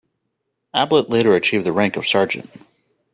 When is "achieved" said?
1.35-1.63